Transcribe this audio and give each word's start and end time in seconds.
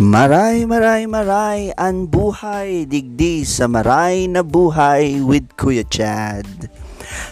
Maray, 0.00 0.64
maray, 0.64 1.04
maray, 1.04 1.76
ang 1.76 2.08
buhay, 2.08 2.88
digdi 2.88 3.44
sa 3.44 3.68
maray 3.68 4.24
na 4.32 4.40
buhay 4.40 5.20
with 5.20 5.44
Kuya 5.60 5.84
Chad. 5.84 6.48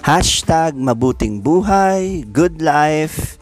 Hashtag 0.04 0.76
mabuting 0.76 1.40
buhay, 1.40 2.28
good 2.28 2.60
life, 2.60 3.40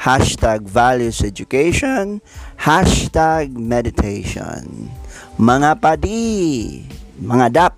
hashtag 0.00 0.64
values 0.64 1.20
education, 1.20 2.24
hashtag 2.56 3.52
meditation. 3.52 4.88
Mga 5.36 5.76
padi, 5.76 6.80
mga 7.20 7.46
dap, 7.52 7.76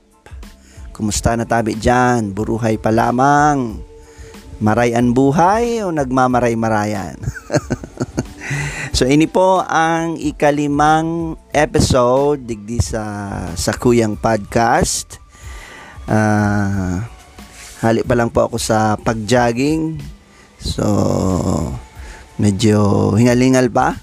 kumusta 0.95 1.35
na 1.35 1.43
tabi 1.43 1.75
dyan? 1.75 2.31
Buruhay 2.31 2.79
pa 2.79 2.95
lamang. 2.95 3.83
Maray 4.63 4.95
ang 4.95 5.11
buhay 5.11 5.83
o 5.83 5.91
nagmamaray-marayan? 5.91 7.19
So 8.95 9.11
ini 9.11 9.27
po 9.27 9.59
ang 9.59 10.15
ikalimang 10.23 11.35
episode 11.51 12.47
digdi 12.47 12.79
sa 12.79 13.03
sa 13.59 13.75
Kuyang 13.75 14.15
Podcast. 14.15 15.19
Uh, 16.07 17.03
hali 17.83 18.07
pa 18.07 18.15
lang 18.15 18.31
po 18.31 18.47
ako 18.47 18.55
sa 18.55 18.95
pag-jogging. 19.03 19.99
So 20.63 20.87
medyo 22.39 23.11
hingalingal 23.19 23.67
pa. 23.75 23.99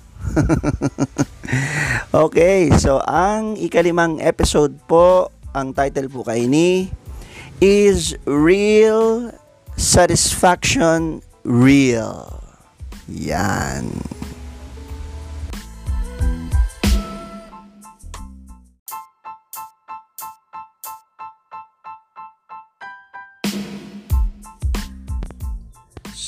okay, 2.27 2.67
so 2.75 2.99
ang 3.07 3.55
ikalimang 3.55 4.19
episode 4.19 4.75
po, 4.91 5.31
ang 5.55 5.71
title 5.71 6.11
po 6.11 6.27
kay 6.27 6.51
ni 6.51 6.91
is 7.63 8.19
Real 8.27 9.31
Satisfaction 9.79 11.23
Real. 11.47 12.43
Yan. 13.07 14.19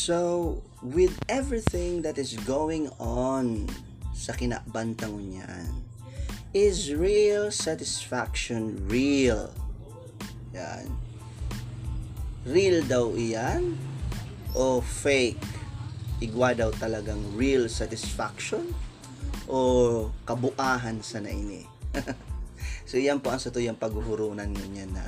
So, 0.03 0.59
with 0.83 1.15
everything 1.31 2.03
that 2.03 2.19
is 2.19 2.35
going 2.43 2.91
on 2.99 3.71
sa 4.11 4.35
kinabantangon 4.35 5.31
niyan, 5.31 5.71
is 6.51 6.91
real 6.91 7.47
satisfaction 7.55 8.83
real? 8.91 9.47
Yan. 10.51 10.91
Real 12.43 12.83
daw 12.83 13.15
iyan? 13.15 13.79
O 14.51 14.83
fake? 14.83 15.39
Igwa 16.19 16.51
daw 16.51 16.75
talagang 16.75 17.23
real 17.39 17.71
satisfaction? 17.71 18.75
O 19.47 20.11
kabuahan 20.27 20.99
sa 20.99 21.23
naini? 21.23 21.63
so, 22.91 22.99
yan 22.99 23.23
po 23.23 23.31
ang 23.31 23.39
sa 23.39 23.55
tuyang 23.55 23.79
paghuhurunan 23.79 24.51
niya 24.51 24.83
na 24.83 25.05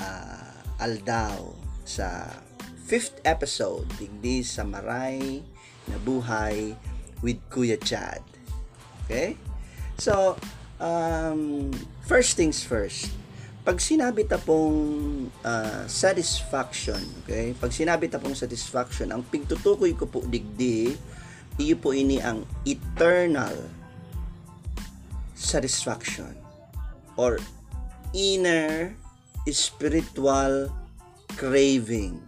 uh, 0.00 0.56
aldaw 0.80 1.52
sa 1.84 2.32
fifth 2.86 3.18
episode, 3.26 3.82
Digdi 3.98 4.46
sa 4.46 4.62
Maray 4.62 5.42
na 5.90 5.98
Buhay 6.06 6.78
with 7.18 7.42
Kuya 7.50 7.74
Chad. 7.82 8.22
Okay? 9.04 9.34
So, 9.98 10.38
um, 10.78 11.74
first 12.06 12.38
things 12.38 12.62
first. 12.62 13.10
Pag 13.66 13.82
sinabi 13.82 14.30
ta 14.30 14.38
pong 14.38 14.78
uh, 15.42 15.82
satisfaction, 15.90 17.02
okay? 17.26 17.50
Pag 17.58 17.74
sinabi 17.74 18.06
ta 18.06 18.22
pong 18.22 18.38
satisfaction, 18.38 19.10
ang 19.10 19.26
pigtutukoy 19.26 19.90
ko 19.98 20.06
po 20.06 20.22
digdi, 20.22 20.94
iyo 21.58 21.74
po 21.74 21.90
ini 21.90 22.22
ang 22.22 22.46
eternal 22.62 23.58
satisfaction 25.34 26.30
or 27.18 27.42
inner 28.14 28.94
spiritual 29.50 30.70
craving 31.34 32.22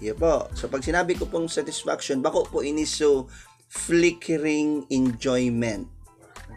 Yeah 0.00 0.16
po. 0.16 0.48
So 0.56 0.72
pag 0.72 0.80
sinabi 0.80 1.12
ko 1.12 1.28
pong 1.28 1.52
satisfaction, 1.52 2.24
bako 2.24 2.48
po 2.48 2.58
ini 2.64 2.88
so 2.88 3.28
flickering 3.68 4.88
enjoyment. 4.88 5.84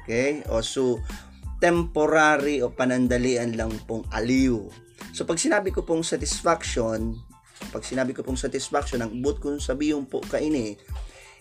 Okay? 0.03 0.47
O 0.47 0.63
so 0.63 1.03
temporary 1.59 2.63
o 2.63 2.71
panandalian 2.71 3.59
lang 3.59 3.75
pong 3.83 4.07
aliw. 4.15 4.63
So 5.11 5.27
pag 5.27 5.37
sinabi 5.37 5.75
ko 5.75 5.83
pong 5.83 6.07
satisfaction, 6.07 7.19
pag 7.75 7.83
sinabi 7.83 8.15
ko 8.15 8.23
pong 8.23 8.39
satisfaction, 8.39 9.03
ang 9.03 9.19
but 9.19 9.43
kung 9.43 9.59
sabihin 9.59 10.07
po 10.07 10.23
kaini, 10.23 10.79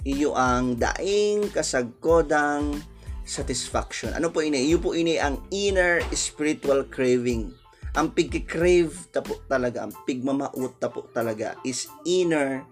iyo 0.03 0.35
ang 0.35 0.75
daing 0.75 1.55
kasagkodang 1.55 2.83
satisfaction. 3.23 4.11
Ano 4.19 4.35
po 4.35 4.43
ini? 4.43 4.67
Iyo 4.67 4.83
po 4.83 4.99
ini 4.99 5.23
ang 5.23 5.39
inner 5.55 6.03
spiritual 6.11 6.83
craving 6.91 7.62
ang 7.93 8.17
pigki-crave 8.17 9.13
tapo 9.13 9.45
talaga, 9.45 9.85
ang 9.85 9.93
pigmamaut 10.09 10.81
tapo 10.81 11.05
talaga 11.13 11.57
is 11.61 11.89
inner 12.09 12.65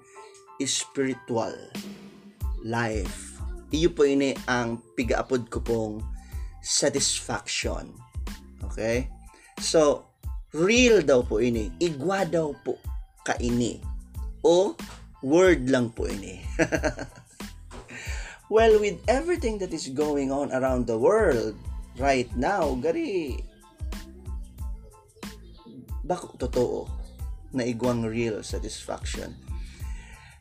spiritual 0.64 1.56
life. 2.64 3.41
Iyo 3.72 3.92
po 3.92 4.04
ini 4.04 4.36
ang 4.48 4.81
pigaapod 4.97 5.48
ko 5.48 5.60
pong 5.60 5.94
satisfaction. 6.60 7.92
Okay? 8.69 9.08
So, 9.60 10.08
real 10.53 11.00
daw 11.00 11.25
po 11.25 11.41
ini. 11.41 11.72
Igwa 11.81 12.28
daw 12.28 12.52
po 12.60 12.76
ka 13.25 13.37
ini. 13.41 13.81
O 14.44 14.76
word 15.20 15.69
lang 15.69 15.92
po 15.92 16.08
ini. 16.08 16.41
well, 18.52 18.72
with 18.81 19.00
everything 19.04 19.60
that 19.60 19.72
is 19.72 19.88
going 19.92 20.32
on 20.32 20.52
around 20.52 20.88
the 20.88 20.97
world 20.97 21.56
right 22.00 22.28
now, 22.37 22.72
gari 22.81 23.44
bako 26.10 26.34
totoo 26.34 26.91
na 27.54 27.62
igwang 27.62 28.03
real 28.03 28.43
satisfaction. 28.43 29.31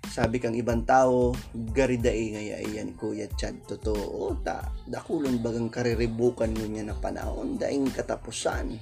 Sabi 0.09 0.41
kang 0.41 0.57
ibang 0.57 0.89
tao, 0.89 1.37
gariday 1.53 2.33
ngaya 2.33 2.57
iyan 2.65 2.97
kuya 2.97 3.29
Chad, 3.37 3.61
totoo 3.69 4.33
ta, 4.41 4.73
dakulon 4.89 5.37
bagang 5.37 5.69
kariribukan 5.69 6.49
mo 6.49 6.65
niya 6.65 6.89
na 6.89 6.97
panahon, 6.97 7.61
daing 7.61 7.85
katapusan. 7.93 8.81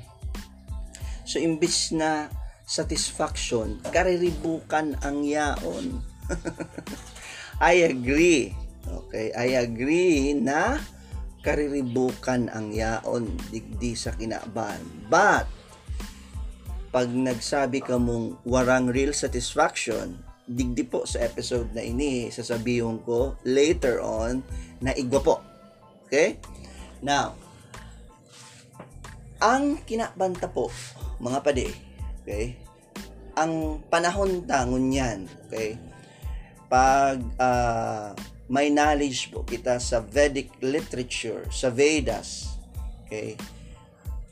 So 1.27 1.43
imbis 1.43 1.91
na 1.91 2.31
satisfaction, 2.63 3.83
kariribukan 3.91 4.95
ang 5.03 5.27
yaon. 5.27 5.99
I 7.59 7.83
agree. 7.91 8.55
Okay, 8.87 9.35
I 9.35 9.59
agree 9.59 10.31
na 10.37 10.79
kariribukan 11.43 12.47
ang 12.53 12.71
yaon 12.71 13.35
digdi 13.51 13.99
sa 13.99 14.15
kinaban. 14.15 14.79
But 15.11 15.56
pag 16.89 17.11
nagsabi 17.11 17.83
ka 17.83 17.99
mong 17.99 18.39
warang 18.47 18.87
real 18.87 19.11
satisfaction, 19.11 20.15
digdi 20.47 20.87
po 20.87 21.03
sa 21.03 21.19
episode 21.27 21.67
na 21.75 21.83
ini, 21.83 22.31
sasabihin 22.31 23.03
ko 23.03 23.35
later 23.43 23.99
on 23.99 24.39
na 24.79 24.95
igwa 24.95 25.19
po. 25.19 25.35
Okay? 26.07 26.39
Now, 27.03 27.35
ang 29.43 29.83
kinabanta 29.83 30.49
po, 30.49 30.71
mga 31.21 31.39
pade, 31.43 31.69
okay? 32.23 32.57
Ang 33.37 33.85
panahon 33.85 34.47
tangon 34.49 34.89
yan, 34.89 35.29
okay? 35.45 35.77
Pag 36.71 37.21
uh, 37.37 38.17
may 38.49 38.71
knowledge 38.71 39.29
po 39.29 39.45
kita 39.45 39.77
sa 39.77 40.01
Vedic 40.01 40.57
literature, 40.63 41.45
sa 41.53 41.69
Vedas, 41.69 42.49
okay? 43.05 43.37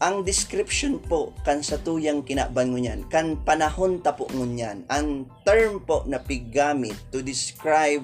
Ang 0.03 0.28
description 0.28 1.00
po 1.00 1.31
kan 1.47 1.63
sa 1.63 1.79
tuyang 1.79 2.25
kinaban 2.28 2.72
mo 2.72 2.78
niyan, 2.79 3.07
kan 3.07 3.39
panahon 3.47 4.03
tapo 4.03 4.28
niyan, 4.28 4.83
ang 4.91 5.29
term 5.47 5.79
po 5.83 6.03
na 6.03 6.19
piggamit 6.19 6.95
to 7.15 7.24
describe 7.24 8.03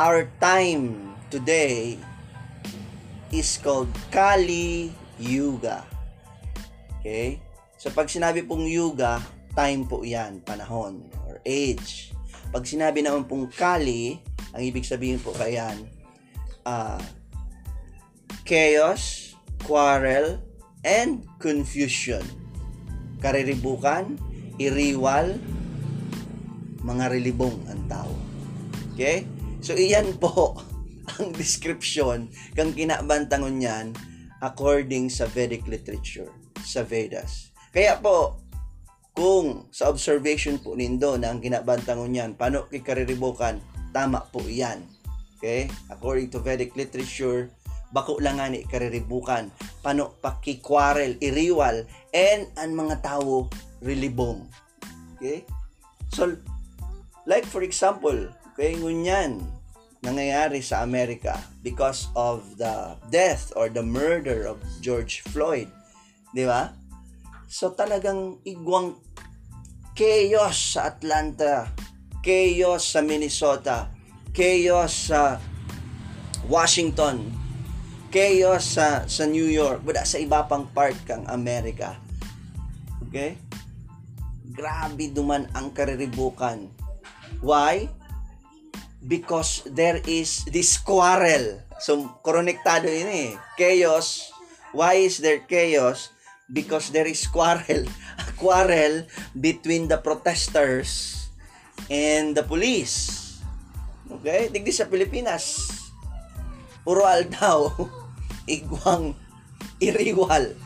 our 0.00 0.24
time 0.40 1.12
today 1.28 2.00
is 3.28 3.60
called 3.60 3.90
Kali 4.08 4.88
Yuga. 5.20 5.84
Okay? 7.00 7.42
So 7.76 7.92
pag 7.92 8.08
sinabi 8.08 8.46
pong 8.48 8.64
Yuga, 8.64 9.20
time 9.52 9.84
po 9.84 10.00
yan, 10.06 10.40
panahon 10.46 11.04
or 11.28 11.42
age. 11.44 12.14
Pag 12.48 12.64
sinabi 12.64 13.04
naman 13.04 13.28
pong 13.28 13.52
Kali, 13.52 14.16
ang 14.56 14.62
ibig 14.64 14.88
sabihin 14.88 15.20
po 15.20 15.36
kayan, 15.36 15.76
uh, 16.64 16.96
chaos, 18.48 19.17
quarrel, 19.68 20.40
and 20.80 21.28
confusion. 21.36 22.24
Kariribukan, 23.20 24.16
iriwal, 24.56 25.36
mga 26.80 27.04
relibong 27.12 27.60
ang 27.68 27.84
tao. 27.84 28.14
Okay? 28.96 29.28
So, 29.60 29.76
iyan 29.76 30.16
po 30.16 30.56
ang 31.20 31.36
description 31.36 32.32
kang 32.56 32.72
kinabantangon 32.72 33.60
yan 33.60 33.92
according 34.40 35.12
sa 35.12 35.28
Vedic 35.28 35.68
literature, 35.68 36.30
sa 36.64 36.86
Vedas. 36.86 37.52
Kaya 37.74 38.00
po, 38.00 38.40
kung 39.12 39.66
sa 39.74 39.90
observation 39.90 40.62
po 40.62 40.78
nindo 40.78 41.18
na 41.18 41.34
ang 41.34 41.42
kinabantangon 41.42 42.14
yan, 42.14 42.30
paano 42.38 42.70
kikariribukan, 42.70 43.58
tama 43.90 44.22
po 44.30 44.40
yan. 44.46 44.78
Okay? 45.38 45.66
According 45.90 46.30
to 46.30 46.38
Vedic 46.38 46.78
literature, 46.78 47.50
bako 47.94 48.20
lang 48.20 48.40
nga 48.40 48.52
ni 48.52 48.64
kariribukan, 48.68 49.48
pano 49.80 50.16
pakikwarel, 50.20 51.16
iriwal, 51.20 51.88
and 52.12 52.48
ang 52.60 52.72
mga 52.76 53.00
tao 53.00 53.48
rilibong. 53.80 54.44
Okay? 55.16 55.44
So, 56.12 56.36
like 57.24 57.48
for 57.48 57.64
example, 57.64 58.28
kaya 58.58 58.76
ngunyan, 58.76 59.44
nangyayari 60.02 60.62
sa 60.62 60.86
Amerika 60.86 61.42
because 61.66 62.06
of 62.14 62.46
the 62.54 62.94
death 63.10 63.50
or 63.58 63.66
the 63.66 63.82
murder 63.82 64.46
of 64.46 64.62
George 64.78 65.26
Floyd. 65.26 65.66
Di 66.30 66.46
ba? 66.46 66.70
So 67.48 67.72
talagang 67.74 68.44
igwang 68.44 69.00
chaos 69.96 70.76
sa 70.76 70.94
Atlanta, 70.94 71.72
chaos 72.22 72.94
sa 72.94 73.00
Minnesota, 73.02 73.90
chaos 74.30 75.10
sa 75.10 75.42
Washington, 76.46 77.37
chaos 78.08 78.76
sa, 78.76 79.04
sa 79.06 79.24
New 79.28 79.46
York, 79.46 79.84
wala 79.84 80.04
sa 80.04 80.20
iba 80.20 80.44
pang 80.48 80.68
part 80.72 80.96
kang 81.04 81.24
Amerika. 81.28 81.96
Okay? 83.08 83.36
Grabe 84.48 85.12
duman 85.12 85.46
ang 85.54 85.70
kariribukan. 85.70 86.68
Why? 87.44 87.98
because 89.04 89.62
there 89.70 90.02
is 90.02 90.42
this 90.50 90.78
quarrel. 90.80 91.62
So, 91.78 92.18
konektado 92.26 92.90
yun 92.90 93.10
eh. 93.10 93.30
Chaos. 93.54 94.34
Why 94.74 95.06
is 95.06 95.22
there 95.22 95.46
chaos? 95.46 96.10
Because 96.50 96.90
there 96.90 97.06
is 97.06 97.22
quarrel. 97.30 97.86
A 98.22 98.32
quarrel 98.34 99.06
between 99.38 99.86
the 99.86 100.02
protesters 100.02 101.14
and 101.86 102.34
the 102.34 102.42
police. 102.42 103.38
Okay? 104.10 104.50
Digdi 104.50 104.74
sa 104.74 104.90
Pilipinas. 104.90 105.70
Urual 106.88 107.28
daw. 107.28 107.68
Igwang 108.48 109.12
iriwal. 109.76 110.56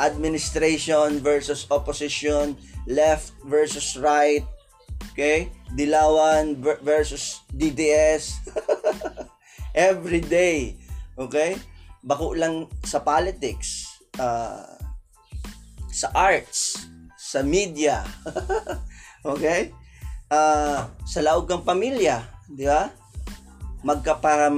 Administration 0.00 1.20
versus 1.20 1.68
opposition. 1.68 2.56
Left 2.88 3.36
versus 3.44 4.00
right. 4.00 4.40
Okay? 5.12 5.52
Dilawan 5.76 6.56
versus 6.80 7.44
DDS. 7.52 8.40
Every 9.76 10.24
day. 10.24 10.80
Okay? 11.20 11.60
Bako 12.00 12.38
lang 12.38 12.70
sa 12.86 13.02
politics, 13.02 13.98
uh, 14.22 14.78
sa 15.90 16.08
arts, 16.14 16.86
sa 17.18 17.42
media. 17.42 18.06
okay? 19.26 19.74
Uh, 20.30 20.86
sa 21.02 21.20
laog 21.24 21.50
ng 21.50 21.66
pamilya, 21.66 22.22
di 22.46 22.62
ba? 22.62 22.88
Magkapara 23.82 24.54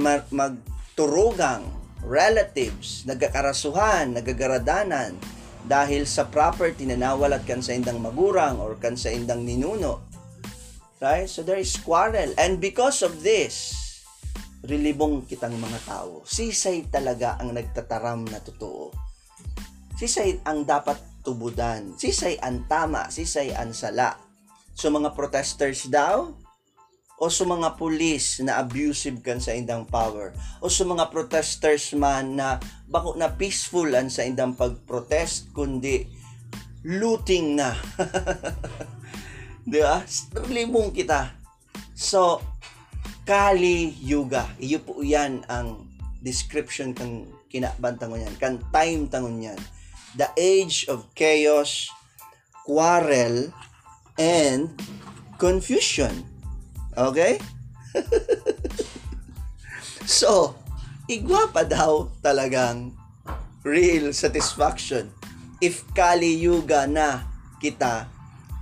magturugang 0.99 1.63
relatives, 2.03 3.07
nagkakarasuhan, 3.07 4.19
nagagaradanan 4.19 5.15
dahil 5.63 6.03
sa 6.03 6.27
property 6.27 6.83
na 6.83 6.99
nawalat 6.99 7.39
kan 7.47 7.63
sa 7.63 7.71
indang 7.71 8.03
magurang 8.03 8.59
or 8.59 8.75
kan 8.75 8.99
sa 8.99 9.07
indang 9.07 9.47
ninuno 9.47 10.03
Right? 10.99 11.31
So 11.31 11.47
there 11.47 11.55
is 11.55 11.79
quarrel. 11.79 12.35
And 12.35 12.59
because 12.59 12.99
of 13.07 13.23
this, 13.23 13.71
rilibong 14.67 15.23
kitang 15.23 15.55
mga 15.55 15.87
tao. 15.87 16.27
Sisay 16.27 16.91
talaga 16.91 17.39
ang 17.39 17.55
nagtataram 17.55 18.27
na 18.27 18.43
totoo. 18.43 18.91
Sisay 19.95 20.43
ang 20.43 20.67
dapat 20.67 20.99
tubudan. 21.23 21.95
Sisay 21.95 22.35
ang 22.43 22.67
tama. 22.67 23.07
Sisay 23.07 23.55
ang 23.55 23.71
sala. 23.71 24.19
So 24.75 24.91
mga 24.91 25.15
protesters 25.15 25.87
daw, 25.87 26.35
o 27.19 27.27
sa 27.27 27.43
mga 27.43 27.75
pulis 27.75 28.39
na 28.41 28.63
abusive 28.63 29.19
kan 29.19 29.43
sa 29.43 29.51
indang 29.51 29.83
power 29.83 30.31
o 30.63 30.71
sa 30.71 30.87
mga 30.87 31.11
protesters 31.11 31.91
man 31.93 32.39
na 32.39 32.57
bako 32.87 33.19
na 33.19 33.27
peaceful 33.35 33.91
an 33.91 34.07
sa 34.07 34.23
indang 34.23 34.55
pagprotest 34.55 35.51
kundi 35.51 36.07
looting 36.87 37.59
na 37.59 37.75
Di 39.69 39.85
ba? 39.85 40.01
Limong 40.49 40.89
kita. 40.89 41.29
So, 41.93 42.41
Kali 43.21 43.93
Yuga. 44.01 44.49
Iyo 44.57 44.81
po 44.81 45.05
yan 45.05 45.45
ang 45.45 45.85
description 46.25 46.97
kang 46.97 47.29
kinabantang 47.53 48.17
yan. 48.17 48.33
Kan 48.41 48.65
time 48.73 49.05
tangon 49.05 49.45
yan. 49.45 49.59
The 50.17 50.25
age 50.33 50.89
of 50.89 51.05
chaos, 51.13 51.93
quarrel, 52.65 53.53
and 54.17 54.73
confusion. 55.37 56.25
Okay? 56.97 57.41
so, 60.05 60.55
igwa 61.09 61.49
pa 61.49 61.65
daw 61.65 62.09
talagang 62.21 62.93
real 63.65 64.13
satisfaction 64.15 65.11
if 65.59 65.83
Kali 65.91 66.39
Yuga 66.39 66.87
na 66.87 67.27
kita 67.59 68.07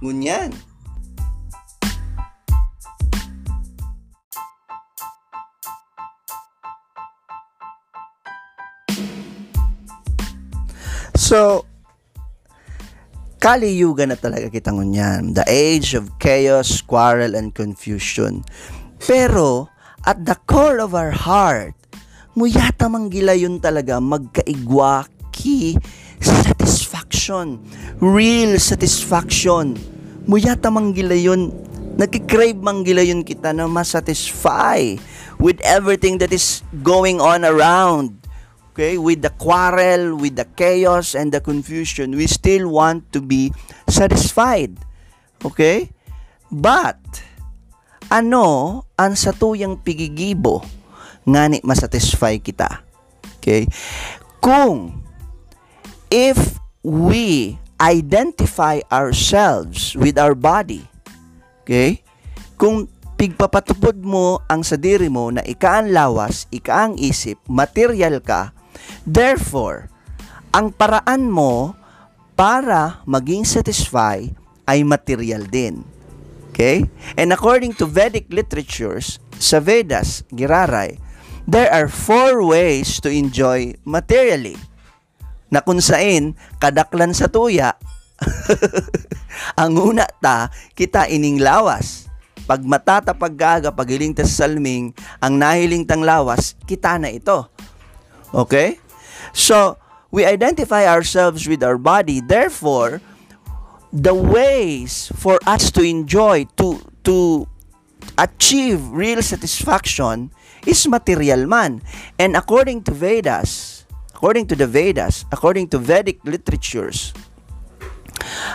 ngunyan. 0.02 0.56
So, 11.18 11.68
kaliyugan 13.48 14.12
na 14.12 14.20
talaga 14.20 14.52
kita 14.52 14.76
ngunyan. 14.76 15.32
The 15.32 15.48
age 15.48 15.96
of 15.96 16.12
chaos, 16.20 16.84
quarrel, 16.84 17.32
and 17.32 17.56
confusion. 17.56 18.44
Pero, 19.00 19.72
at 20.04 20.28
the 20.28 20.36
core 20.52 20.84
of 20.84 20.92
our 20.92 21.16
heart, 21.16 21.72
muyata 22.36 22.92
manggila 22.92 23.40
yun 23.40 23.64
talaga 23.64 24.04
magkaigwa 24.04 25.08
ki 25.32 25.80
satisfaction. 26.20 27.64
Real 28.04 28.60
satisfaction. 28.60 29.80
Muyata 30.28 30.68
manggila 30.68 31.16
yun 31.16 31.48
nagkikrave 31.96 32.60
manggila 32.60 33.00
yun 33.00 33.24
kita 33.24 33.56
na 33.56 33.64
masatisfy 33.72 35.00
with 35.40 35.56
everything 35.64 36.20
that 36.20 36.36
is 36.36 36.68
going 36.84 37.24
on 37.24 37.48
around 37.48 38.12
okay, 38.78 39.02
with 39.02 39.26
the 39.26 39.34
quarrel, 39.42 40.14
with 40.22 40.38
the 40.38 40.46
chaos 40.54 41.18
and 41.18 41.34
the 41.34 41.42
confusion, 41.42 42.14
we 42.14 42.30
still 42.30 42.70
want 42.70 43.10
to 43.10 43.18
be 43.18 43.50
satisfied. 43.90 44.78
Okay? 45.42 45.90
But, 46.54 47.02
ano 48.14 48.86
ang 48.94 49.18
satuyang 49.18 49.82
pigigibo 49.82 50.62
nga 51.26 51.50
ni 51.50 51.58
masatisfy 51.66 52.38
kita? 52.38 52.86
Okay? 53.42 53.66
Kung 54.38 55.02
if 56.14 56.62
we 56.86 57.58
identify 57.82 58.86
ourselves 58.94 59.98
with 59.98 60.22
our 60.22 60.38
body, 60.38 60.86
okay? 61.66 62.06
Kung 62.62 62.90
pigpapatupod 63.18 63.98
mo 64.06 64.46
ang 64.46 64.62
sadiri 64.62 65.10
mo 65.10 65.34
na 65.34 65.42
ika 65.42 65.82
ang 65.82 65.90
lawas, 65.90 66.46
ika 66.54 66.90
ang 66.90 66.94
isip, 67.02 67.42
material 67.50 68.22
ka, 68.22 68.57
Therefore, 69.08 69.90
ang 70.52 70.74
paraan 70.74 71.30
mo 71.30 71.78
para 72.38 73.02
maging 73.10 73.44
satisfy 73.44 74.26
ay 74.68 74.86
material 74.86 75.48
din. 75.48 75.82
Okay? 76.54 76.90
And 77.18 77.30
according 77.34 77.78
to 77.82 77.86
Vedic 77.86 78.30
literatures, 78.34 79.22
sa 79.38 79.62
Vedas, 79.62 80.26
Giraray, 80.34 80.98
there 81.46 81.70
are 81.70 81.86
four 81.86 82.42
ways 82.42 82.98
to 83.06 83.10
enjoy 83.14 83.78
materially. 83.86 84.58
Na 85.48 85.62
kung 85.64 85.80
sain, 85.80 86.36
kadaklan 86.60 87.16
sa 87.16 87.32
tuya, 87.32 87.78
ang 89.62 89.78
una 89.78 90.10
ta, 90.20 90.50
kita 90.74 91.08
ining 91.08 91.40
lawas. 91.40 92.10
Pag 92.48 92.64
matata 92.64 93.14
paggaga, 93.14 93.70
pagiling 93.70 94.16
ta 94.16 94.26
sa 94.26 94.48
salming, 94.48 94.92
ang 95.22 95.38
nahiling 95.38 95.86
tang 95.86 96.02
lawas, 96.02 96.58
kita 96.66 96.98
na 96.98 97.14
ito. 97.14 97.48
Okay? 98.34 98.80
So, 99.34 99.78
we 100.12 100.26
identify 100.26 100.88
ourselves 100.88 101.48
with 101.48 101.64
our 101.64 101.78
body. 101.78 102.22
Therefore, 102.22 103.02
the 103.92 104.14
ways 104.14 105.12
for 105.16 105.40
us 105.46 105.72
to 105.72 105.84
enjoy, 105.84 106.46
to, 106.58 106.80
to 107.04 107.48
achieve 108.18 108.88
real 108.90 109.22
satisfaction 109.22 110.32
is 110.66 110.88
material 110.88 111.46
man. 111.46 111.82
And 112.20 112.36
according 112.36 112.84
to 112.84 112.92
Vedas, 112.92 113.86
according 114.14 114.48
to 114.48 114.56
the 114.56 114.68
Vedas, 114.68 115.26
according 115.32 115.70
to 115.70 115.78
Vedic 115.78 116.24
literatures, 116.24 117.14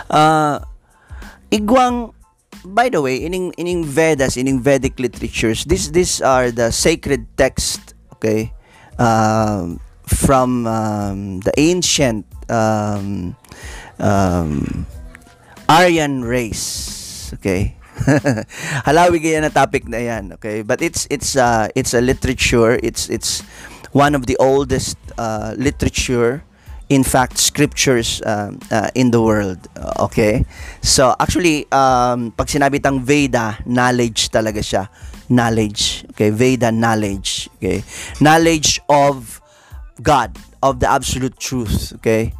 uh, 0.09 0.59
igwang 1.51 2.13
by 2.65 2.87
the 2.87 3.01
way, 3.01 3.25
ining 3.25 3.53
ining 3.57 3.83
Vedas, 3.83 4.37
ining 4.37 4.61
Vedic 4.61 4.99
literatures, 4.99 5.65
this 5.65 5.89
these 5.89 6.21
are 6.21 6.51
the 6.51 6.71
sacred 6.71 7.27
text, 7.35 7.93
okay? 8.13 8.53
Um, 9.03 9.83
from 10.07 10.67
um, 10.67 11.39
the 11.41 11.51
ancient 11.59 12.25
um, 12.49 13.35
um, 13.99 14.85
Aryan 15.67 16.23
race. 16.23 17.31
Okay? 17.35 17.75
Halawi 18.87 19.19
kaya 19.19 19.41
na 19.41 19.49
topic 19.51 19.87
na 19.87 19.97
yan, 19.99 20.33
okay? 20.39 20.63
But 20.63 20.81
it's 20.81 21.07
it's 21.11 21.35
uh 21.35 21.67
it's 21.75 21.93
a 21.93 22.01
literature, 22.01 22.79
it's 22.81 23.09
it's 23.11 23.43
one 23.93 24.15
of 24.15 24.25
the 24.25 24.35
oldest 24.39 24.97
uh, 25.17 25.53
literature 25.57 26.43
in 26.89 27.03
fact 27.03 27.37
scriptures 27.37 28.21
um, 28.25 28.59
uh, 28.71 28.89
in 28.93 29.11
the 29.11 29.21
world 29.21 29.57
okay 29.99 30.45
so 30.81 31.15
actually 31.17 31.65
um, 31.71 32.33
pag 32.35 32.47
sinabi 32.51 32.81
tang 32.81 32.99
Veda 32.99 33.57
knowledge 33.63 34.27
talaga 34.29 34.59
siya 34.59 34.91
knowledge 35.33 36.05
okay 36.13 36.29
Veda 36.29 36.71
knowledge 36.71 37.49
okay. 37.57 37.83
Knowledge 38.21 38.79
of 38.89 39.41
God 40.01 40.37
of 40.61 40.79
the 40.79 40.89
absolute 40.89 41.37
truth 41.39 41.93
okay. 41.97 42.33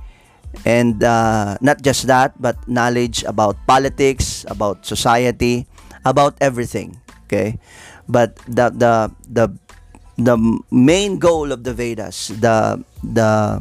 And 0.65 1.01
uh, 1.03 1.57
not 1.61 1.81
just 1.81 2.05
that 2.07 2.37
but 2.39 2.55
knowledge 2.69 3.23
about 3.25 3.57
politics 3.65 4.45
about 4.47 4.85
society 4.85 5.65
about 6.05 6.37
everything 6.39 7.01
okay. 7.25 7.57
But 8.07 8.37
the 8.45 8.69
the 8.69 9.09
the 9.25 9.45
the 10.17 10.37
main 10.69 11.17
goal 11.17 11.51
of 11.51 11.63
the 11.63 11.73
Vedas 11.73 12.29
the 12.37 12.83
the 13.01 13.57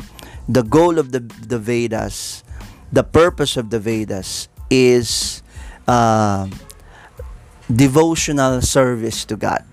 the 0.49 0.62
goal 0.62 0.99
of 0.99 1.12
the 1.12 1.25
the 1.49 1.59
Vedas 1.59 2.45
the 2.93 3.03
purpose 3.03 3.57
of 3.57 3.71
the 3.71 3.81
Vedas 3.81 4.53
is 4.69 5.41
uh, 5.89 6.47
devotional 7.73 8.61
service 8.61 9.25
to 9.25 9.37
God 9.37 9.64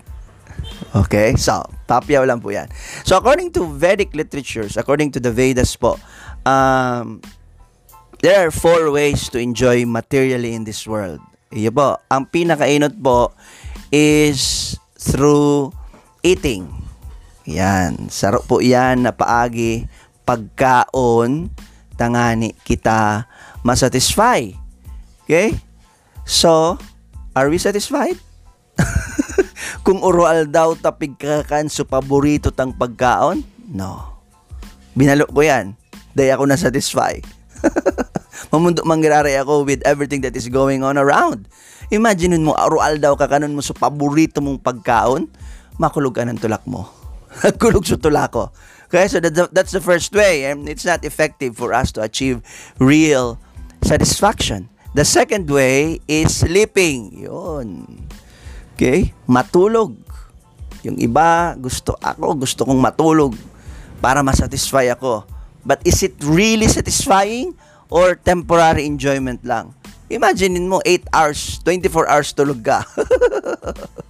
Okay? 0.94 1.38
So, 1.38 1.62
papiyaw 1.86 2.26
lang 2.26 2.42
po 2.42 2.50
yan. 2.50 2.66
So, 3.06 3.18
according 3.18 3.54
to 3.58 3.66
Vedic 3.66 4.14
literatures, 4.14 4.74
according 4.74 5.14
to 5.14 5.20
the 5.22 5.30
Vedas 5.30 5.74
po, 5.78 5.98
um, 6.42 7.22
there 8.22 8.42
are 8.42 8.52
four 8.52 8.90
ways 8.90 9.30
to 9.30 9.38
enjoy 9.38 9.86
materially 9.86 10.54
in 10.54 10.66
this 10.66 10.86
world. 10.86 11.22
Iyo 11.50 11.74
po. 11.74 11.98
Ang 12.10 12.30
pinakainot 12.30 12.98
po 12.98 13.34
is 13.90 14.74
through 14.98 15.74
eating. 16.22 16.70
Yan. 17.46 18.10
Saro 18.10 18.42
po 18.46 18.62
yan 18.62 19.06
na 19.06 19.10
paagi 19.14 19.86
pagkaon 20.22 21.50
tangani 21.98 22.54
kita 22.62 23.26
masatisfy. 23.66 24.46
Okay? 25.26 25.58
So, 26.22 26.78
are 27.34 27.48
we 27.48 27.58
satisfied? 27.58 28.18
Kung 29.86 30.02
oral 30.02 30.48
daw 30.48 30.74
tapig 30.76 31.16
kakan 31.16 31.70
so 31.70 31.86
paborito 31.86 32.50
tang 32.50 32.74
pagkaon? 32.74 33.42
No. 33.70 34.18
Binalo 34.94 35.26
ko 35.30 35.40
yan. 35.44 35.78
Dahil 36.12 36.34
ako 36.34 36.44
na-satisfy. 36.50 37.22
Mamundo 38.52 38.82
mangyari 38.82 39.36
ako 39.38 39.62
with 39.62 39.84
everything 39.86 40.24
that 40.26 40.34
is 40.34 40.50
going 40.50 40.82
on 40.82 40.98
around. 40.98 41.46
Imagine 41.90 42.38
mo, 42.42 42.54
oral 42.54 42.98
daw 42.98 43.14
kakanon 43.14 43.54
mo 43.54 43.62
sa 43.62 43.74
paborito 43.74 44.38
mong 44.38 44.62
pagkaon, 44.62 45.26
makulog 45.78 46.14
ka 46.18 46.26
ng 46.26 46.38
tulak 46.38 46.62
mo. 46.66 46.86
Kulog 47.62 47.86
sa 47.86 47.98
tulak 47.98 48.34
ko. 48.34 48.50
Okay, 48.90 49.06
so 49.06 49.22
that's 49.22 49.38
the, 49.38 49.46
that's 49.54 49.70
the 49.70 49.82
first 49.82 50.10
way, 50.10 50.50
and 50.50 50.66
it's 50.66 50.82
not 50.82 51.06
effective 51.06 51.54
for 51.54 51.70
us 51.70 51.94
to 51.94 52.02
achieve 52.02 52.42
real 52.82 53.38
satisfaction. 53.86 54.66
The 54.90 55.06
second 55.06 55.46
way 55.46 56.02
is 56.10 56.42
sleeping. 56.42 57.14
Yun. 57.22 57.86
Okay? 58.74 59.14
Matulog. 59.30 59.94
Yung 60.82 60.98
iba, 60.98 61.54
gusto 61.54 61.94
ako, 62.00 62.42
gusto 62.42 62.66
kong 62.66 62.80
matulog 62.80 63.38
para 64.02 64.24
masatisfy 64.24 64.90
ako. 64.90 65.22
But 65.62 65.84
is 65.86 66.00
it 66.02 66.18
really 66.24 66.66
satisfying 66.66 67.54
or 67.86 68.16
temporary 68.18 68.88
enjoyment 68.88 69.44
lang? 69.46 69.76
Imagine 70.10 70.58
mo 70.66 70.82
8 70.82 71.06
hours, 71.14 71.62
24 71.62 72.10
hours 72.10 72.34
tulog 72.34 72.58
ka. 72.66 72.82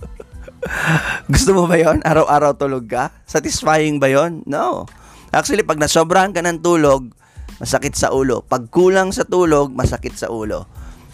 gusto 1.33 1.51
mo 1.53 1.69
ba 1.69 1.77
yon? 1.77 2.01
Araw-araw 2.01 2.57
tulog 2.57 2.89
ka? 2.89 3.13
Satisfying 3.29 4.01
ba 4.01 4.09
yon? 4.09 4.41
No. 4.49 4.89
Actually, 5.29 5.61
pag 5.61 5.77
nasobrahan 5.77 6.33
ka 6.33 6.41
ng 6.41 6.65
tulog, 6.65 7.13
masakit 7.61 7.93
sa 7.93 8.11
ulo. 8.11 8.41
Pag 8.41 8.73
kulang 8.73 9.13
sa 9.13 9.29
tulog, 9.29 9.77
masakit 9.77 10.17
sa 10.17 10.33
ulo. 10.33 10.65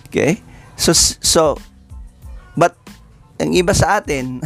Okay? 0.07 0.39
So, 0.79 0.95
so, 0.95 1.59
but 2.55 2.79
ang 3.37 3.53
iba 3.53 3.75
sa 3.75 4.01
atin, 4.01 4.41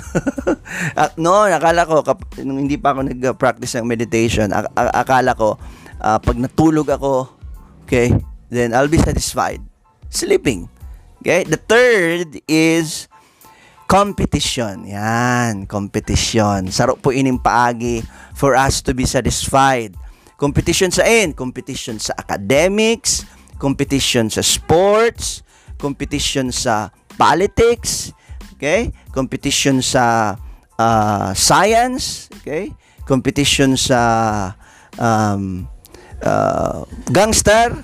no, 1.22 1.46
akala 1.46 1.84
ko, 1.84 2.02
kap, 2.02 2.24
nung 2.42 2.66
hindi 2.66 2.80
pa 2.80 2.96
ako 2.96 3.12
nag-practice 3.12 3.78
ng 3.78 3.86
meditation, 3.86 4.50
ak- 4.50 4.72
akala 4.74 5.36
ko, 5.36 5.60
uh, 6.00 6.18
pag 6.18 6.36
natulog 6.40 6.88
ako, 6.88 7.28
okay, 7.84 8.10
then 8.48 8.72
I'll 8.72 8.90
be 8.90 8.98
satisfied. 8.98 9.60
Sleeping. 10.10 10.66
Okay? 11.22 11.44
The 11.44 11.60
third 11.60 12.40
is 12.48 13.06
competition. 13.86 14.88
Yan, 14.88 15.68
competition. 15.68 16.70
Saro 16.70 16.96
po 16.96 17.10
ining 17.12 17.38
paagi 17.38 18.06
for 18.32 18.56
us 18.56 18.80
to 18.86 18.96
be 18.96 19.04
satisfied. 19.04 19.94
Competition 20.40 20.88
sa 20.88 21.04
in, 21.04 21.36
competition 21.36 22.00
sa 22.00 22.16
academics, 22.16 23.28
competition 23.60 24.32
sa 24.32 24.40
sports, 24.40 25.44
competition 25.76 26.48
sa 26.48 26.88
politics, 27.20 28.16
okay? 28.56 28.88
Competition 29.12 29.84
sa 29.84 30.32
uh, 30.80 31.30
science, 31.36 32.32
okay? 32.40 32.72
Competition 33.04 33.76
sa 33.76 34.00
um, 34.96 35.68
uh, 36.24 36.88
gangster, 37.12 37.76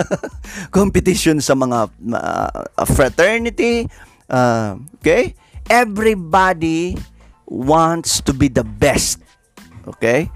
competition 0.72 1.36
sa 1.44 1.52
mga 1.52 1.92
uh, 2.16 2.84
fraternity, 2.88 3.84
uh, 4.32 4.80
okay? 4.96 5.36
Everybody 5.68 6.96
wants 7.44 8.24
to 8.24 8.32
be 8.32 8.48
the 8.48 8.64
best, 8.64 9.20
okay? 9.84 10.32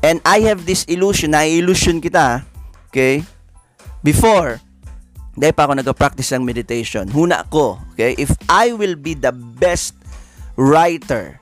And 0.00 0.24
I 0.24 0.40
have 0.48 0.64
this 0.64 0.88
illusion, 0.88 1.36
na 1.36 1.44
illusion 1.44 2.00
kita, 2.00 2.44
okay? 2.88 3.20
Before, 4.00 4.56
dahil 5.36 5.52
pa 5.52 5.68
ako 5.68 5.76
nag-practice 5.76 6.32
ng 6.36 6.44
meditation. 6.44 7.04
Huna 7.12 7.44
ko, 7.52 7.76
okay? 7.92 8.16
If 8.16 8.32
I 8.48 8.72
will 8.72 8.96
be 8.96 9.12
the 9.12 9.32
best 9.32 9.92
writer 10.56 11.40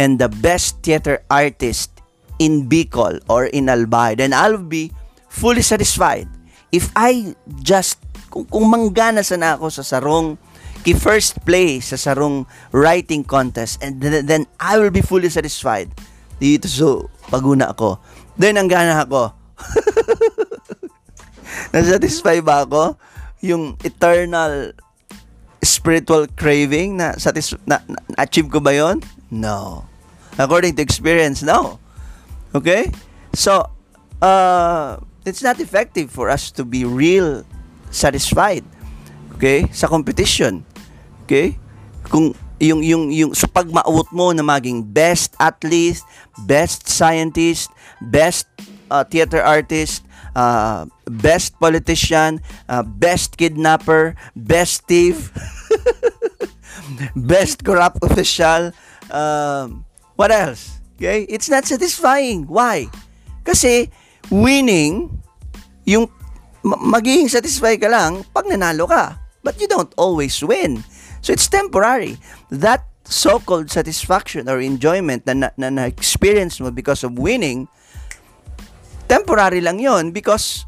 and 0.00 0.16
the 0.16 0.32
best 0.32 0.80
theater 0.80 1.20
artist 1.28 1.92
in 2.40 2.72
Bicol 2.72 3.20
or 3.28 3.52
in 3.52 3.68
Albay, 3.68 4.16
then 4.16 4.32
I'll 4.32 4.60
be 4.60 4.92
fully 5.28 5.60
satisfied. 5.60 6.24
If 6.72 6.88
I 6.96 7.36
just, 7.60 8.00
kung, 8.32 8.48
kung 8.48 8.66
manggana 8.72 9.20
sana 9.20 9.60
ako 9.60 9.68
sa 9.68 9.84
sarong 9.84 10.40
ki 10.80 10.96
first 10.96 11.36
place 11.44 11.92
sa 11.92 12.00
sarong 12.00 12.48
writing 12.72 13.20
contest 13.20 13.84
and 13.84 14.00
then, 14.00 14.24
then 14.24 14.42
I 14.56 14.80
will 14.80 14.88
be 14.88 15.04
fully 15.04 15.28
satisfied. 15.28 15.92
Dito 16.40 16.66
so 16.66 17.12
paguna 17.28 17.70
ako. 17.70 18.00
Then 18.40 18.56
ang 18.56 18.66
gana 18.66 19.04
ako. 19.04 19.36
Na-satisfy 21.76 22.40
ba 22.40 22.64
ako? 22.64 22.96
yung 23.40 23.76
eternal 23.84 24.72
spiritual 25.60 26.28
craving 26.36 26.96
na, 26.96 27.16
satis 27.16 27.56
na, 27.64 27.80
na 27.88 27.98
achieve 28.20 28.48
ko 28.48 28.60
ba 28.60 28.72
yon? 28.72 29.00
No. 29.32 29.84
According 30.40 30.76
to 30.76 30.82
experience, 30.84 31.44
no. 31.44 31.80
Okay? 32.56 32.88
So, 33.36 33.68
uh, 34.24 35.00
it's 35.24 35.44
not 35.44 35.60
effective 35.60 36.08
for 36.08 36.28
us 36.32 36.48
to 36.56 36.64
be 36.64 36.84
real 36.84 37.44
satisfied. 37.92 38.64
Okay? 39.36 39.68
Sa 39.72 39.88
competition. 39.88 40.64
Okay? 41.24 41.56
Kung 42.08 42.32
yung 42.60 42.84
yung 42.84 43.08
yung 43.08 43.32
sa 43.32 43.48
pagmaawot 43.48 44.12
mo 44.12 44.30
na 44.36 44.44
maging 44.44 44.84
best 44.84 45.32
athlete, 45.40 46.04
best 46.44 46.86
scientist, 46.86 47.72
best 47.98 48.46
uh, 48.92 49.02
theater 49.02 49.40
artist, 49.40 50.04
uh, 50.36 50.84
best 51.08 51.56
politician, 51.56 52.38
uh, 52.68 52.84
best 52.84 53.40
kidnapper, 53.40 54.14
best 54.36 54.84
thief, 54.84 55.32
best 57.16 57.64
corrupt 57.64 57.98
official, 58.04 58.70
um, 59.08 59.82
what 60.20 60.30
else? 60.30 60.78
Okay? 61.00 61.24
It's 61.32 61.48
not 61.48 61.64
satisfying. 61.64 62.44
Why? 62.44 62.92
Kasi 63.40 63.88
winning, 64.28 65.08
yung 65.88 66.12
magiging 66.62 67.32
satisfy 67.32 67.80
ka 67.80 67.88
lang 67.88 68.20
pag 68.36 68.44
nanalo 68.44 68.84
ka. 68.84 69.16
But 69.40 69.56
you 69.56 69.64
don't 69.64 69.88
always 69.96 70.36
win. 70.44 70.84
So 71.20 71.32
it's 71.32 71.48
temporary. 71.48 72.18
That 72.50 72.84
so-called 73.04 73.70
satisfaction 73.70 74.48
or 74.48 74.60
enjoyment 74.60 75.26
na, 75.26 75.50
na, 75.56 75.68
na 75.70 75.84
experience 75.84 76.60
mo 76.60 76.70
because 76.70 77.02
of 77.02 77.18
winning 77.18 77.66
temporary 79.10 79.58
lang 79.58 79.82
yon 79.82 80.14
because 80.14 80.64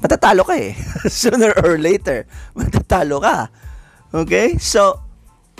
matatalo 0.00 0.48
ka 0.48 0.56
eh. 0.56 0.72
Sooner 1.12 1.52
or 1.60 1.76
later, 1.76 2.24
matatalo 2.56 3.20
ka. 3.20 3.52
Okay? 4.16 4.56
So, 4.56 5.04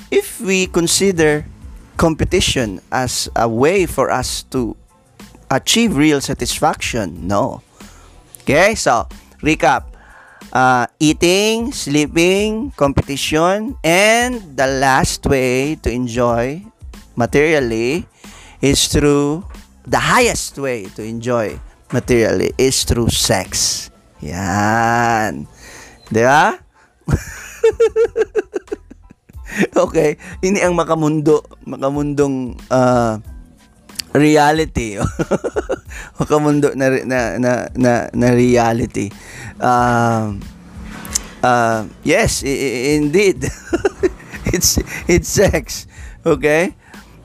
if 0.08 0.40
we 0.40 0.66
consider 0.72 1.44
competition 2.00 2.80
as 2.88 3.28
a 3.36 3.48
way 3.48 3.84
for 3.84 4.08
us 4.08 4.44
to 4.56 4.76
achieve 5.52 5.96
real 5.96 6.24
satisfaction, 6.24 7.28
no. 7.28 7.60
Okay? 8.42 8.72
So, 8.72 9.04
recap. 9.44 9.95
Uh, 10.56 10.88
eating, 10.96 11.68
sleeping, 11.68 12.72
competition, 12.80 13.76
and 13.84 14.56
the 14.56 14.64
last 14.80 15.20
way 15.28 15.76
to 15.76 15.92
enjoy 15.92 16.64
materially 17.12 18.08
is 18.64 18.88
through 18.88 19.44
the 19.84 20.00
highest 20.00 20.56
way 20.56 20.88
to 20.96 21.04
enjoy 21.04 21.52
materially 21.92 22.56
is 22.56 22.88
through 22.88 23.12
sex. 23.12 23.92
Yan. 24.24 25.44
Di 26.08 26.24
ba? 26.24 26.56
okay, 29.84 30.16
ini 30.40 30.64
ang 30.64 30.72
makamundo, 30.72 31.44
makamundong 31.68 32.56
uh, 32.72 33.20
reality. 34.16 34.96
makamundo 36.18 36.74
na 36.78 36.88
na 37.04 37.20
na 37.38 37.52
na, 37.74 37.92
na 38.14 38.28
reality. 38.30 39.10
Um 39.58 40.40
uh, 41.42 41.86
yes, 42.02 42.42
I- 42.42 42.98
indeed. 42.98 43.44
it's 44.54 44.78
it's 45.06 45.28
sex. 45.28 45.86
Okay? 46.24 46.74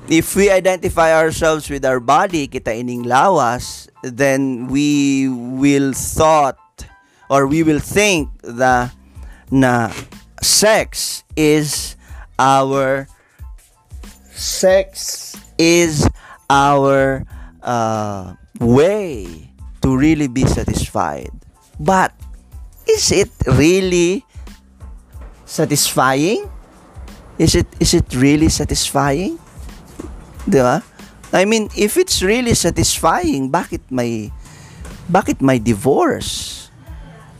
If 0.10 0.36
we 0.36 0.50
identify 0.50 1.14
ourselves 1.16 1.70
with 1.70 1.86
our 1.86 2.00
body, 2.02 2.48
kita 2.48 2.74
ining 2.76 3.06
lawas, 3.06 3.88
then 4.04 4.68
we 4.68 5.30
will 5.30 5.94
thought 5.94 6.58
or 7.30 7.48
we 7.48 7.64
will 7.64 7.80
think 7.80 8.28
the 8.44 8.92
na 9.52 9.94
sex 10.42 11.24
is 11.38 11.96
our 12.40 13.08
sex 14.34 15.32
is 15.58 16.10
our 16.50 17.24
uh, 17.62 18.34
way 18.62 19.50
to 19.82 19.98
really 19.98 20.30
be 20.30 20.46
satisfied. 20.46 21.34
But 21.82 22.14
is 22.86 23.10
it 23.10 23.34
really 23.50 24.22
satisfying? 25.50 26.46
Is 27.42 27.58
it 27.58 27.66
is 27.82 27.98
it 27.98 28.06
really 28.14 28.54
satisfying? 28.54 29.42
'Di 30.46 30.62
ba? 30.62 30.86
I 31.34 31.44
mean, 31.50 31.74
if 31.74 31.98
it's 31.98 32.22
really 32.22 32.54
satisfying, 32.54 33.50
bakit 33.50 33.82
may 33.90 34.30
bakit 35.10 35.42
may 35.42 35.58
divorce? 35.58 36.70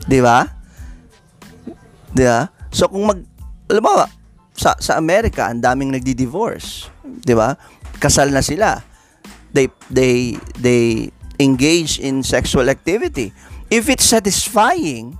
'Di 0.10 0.20
ba? 0.26 0.50
'Di 2.18 2.26
ba? 2.26 2.50
So 2.74 2.90
kung 2.90 3.06
mag 3.06 3.22
alam 3.70 3.84
mo, 3.86 3.94
sa 4.58 4.74
sa 4.82 4.98
Amerika 4.98 5.48
ang 5.48 5.62
daming 5.62 5.94
nagdi-divorce, 5.94 6.90
'di 7.06 7.38
ba? 7.38 7.54
Kasal 8.02 8.34
na 8.34 8.42
sila. 8.42 8.91
They 9.52 9.68
they 9.92 10.40
they 10.60 11.12
engage 11.40 12.00
in 12.00 12.24
sexual 12.24 12.70
activity. 12.70 13.36
If 13.72 13.88
it's 13.88 14.08
satisfying, 14.08 15.18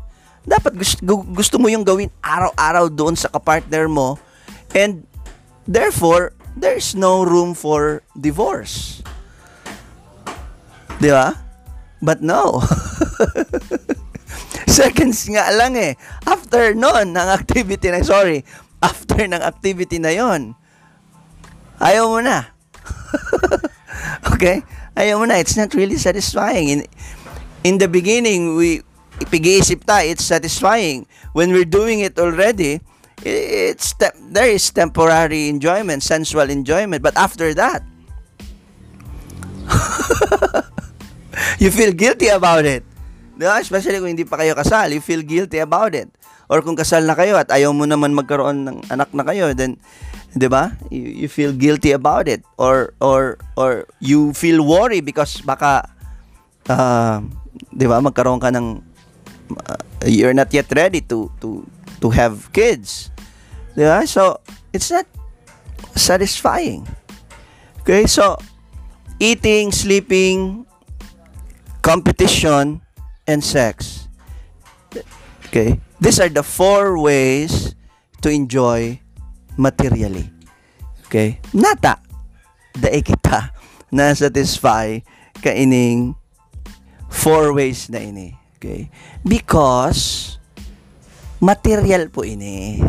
dapat 0.48 0.76
gusto, 0.76 1.24
gusto 1.24 1.56
mo 1.60 1.68
yung 1.68 1.84
gawin 1.84 2.12
araw-araw 2.24 2.92
doon 2.92 3.16
sa 3.16 3.32
kapartner 3.32 3.88
mo 3.88 4.20
and 4.76 5.04
therefore 5.68 6.36
there's 6.56 6.96
no 6.96 7.24
room 7.24 7.56
for 7.56 8.04
divorce. 8.16 9.04
'Di 11.00 11.12
ba? 11.12 11.34
But 12.02 12.26
no. 12.26 12.62
Seconds 14.72 15.30
nga 15.30 15.54
lang 15.54 15.78
eh. 15.78 15.94
After 16.26 16.74
noon, 16.74 17.14
ng 17.14 17.30
activity 17.30 17.94
na, 17.94 18.02
sorry, 18.02 18.42
after 18.82 19.22
ng 19.22 19.38
activity 19.38 20.02
na 20.02 20.10
yon, 20.10 20.58
ayaw 21.78 22.10
mo 22.10 22.20
na. 22.26 22.50
okay? 24.34 24.64
Ayaw 24.96 25.20
mo 25.20 25.26
na. 25.26 25.40
It's 25.40 25.56
not 25.56 25.74
really 25.74 25.98
satisfying. 25.98 26.70
In, 26.70 26.80
in 27.64 27.78
the 27.78 27.88
beginning, 27.88 28.56
we, 28.56 28.82
pag-iisip 29.30 29.86
tayo, 29.86 30.12
it's 30.12 30.26
satisfying. 30.26 31.06
When 31.34 31.52
we're 31.52 31.70
doing 31.70 32.02
it 32.02 32.20
already, 32.20 32.82
it's 33.24 33.94
te- 33.94 34.18
there 34.32 34.50
is 34.50 34.70
temporary 34.72 35.48
enjoyment, 35.50 36.04
sensual 36.04 36.50
enjoyment. 36.50 37.04
But 37.04 37.16
after 37.18 37.54
that, 37.54 37.84
you 41.60 41.72
feel 41.72 41.94
guilty 41.94 42.28
about 42.28 42.66
it. 42.66 42.84
Diba? 43.38 43.62
Especially 43.62 43.98
kung 43.98 44.12
hindi 44.14 44.26
pa 44.26 44.38
kayo 44.38 44.54
kasal, 44.54 44.92
you 44.92 45.02
feel 45.02 45.22
guilty 45.24 45.58
about 45.58 45.96
it. 45.96 46.10
Or 46.52 46.60
kung 46.60 46.76
kasal 46.76 47.08
na 47.08 47.16
kayo 47.16 47.40
at 47.40 47.48
ayaw 47.48 47.72
mo 47.72 47.88
naman 47.88 48.12
magkaroon 48.12 48.68
ng 48.68 48.78
anak 48.92 49.16
na 49.16 49.24
kayo, 49.24 49.56
then 49.56 49.80
'di 50.36 50.52
ba? 50.52 50.76
You, 50.92 51.26
you 51.26 51.30
feel 51.32 51.56
guilty 51.56 51.96
about 51.96 52.28
it 52.28 52.44
or 52.60 52.92
or 53.00 53.40
or 53.56 53.88
you 54.04 54.36
feel 54.36 54.60
worry 54.60 55.00
because 55.00 55.40
baka 55.48 55.88
uh, 56.68 57.24
'di 57.72 57.88
ba 57.88 58.04
magkaroon 58.04 58.44
ka 58.44 58.52
ng 58.52 58.84
uh, 59.64 59.80
you're 60.04 60.36
not 60.36 60.52
yet 60.52 60.68
ready 60.76 61.00
to 61.08 61.32
to 61.40 61.64
to 62.04 62.12
have 62.12 62.52
kids. 62.52 63.16
'Di 63.76 63.88
ba? 63.88 64.04
So, 64.04 64.44
it's 64.76 64.92
not 64.92 65.08
satisfying. 65.96 66.88
Okay? 67.84 68.08
So, 68.08 68.36
eating, 69.20 69.72
sleeping, 69.72 70.68
competition, 71.82 72.82
and 73.28 73.44
sex. 73.44 74.01
Okay? 75.52 75.84
These 76.00 76.24
are 76.24 76.32
the 76.32 76.48
four 76.48 76.96
ways 76.96 77.76
to 78.24 78.32
enjoy 78.32 79.04
materially. 79.60 80.32
Okay? 81.12 81.44
Nata, 81.52 82.00
dae 82.72 83.04
kita 83.04 83.52
na 83.96 84.16
satisfy 84.16 85.04
kaining 85.44 86.16
four 87.12 87.52
ways 87.52 87.92
na 87.92 88.00
ini. 88.00 88.40
Okay? 88.56 88.88
Because 89.28 90.40
material 91.44 92.08
po 92.08 92.24
ini. 92.24 92.80